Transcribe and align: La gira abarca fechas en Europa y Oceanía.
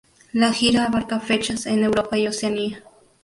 La 0.33 0.51
gira 0.51 0.85
abarca 0.85 1.19
fechas 1.19 1.67
en 1.67 1.83
Europa 1.83 2.17
y 2.17 2.27
Oceanía. 2.27 2.81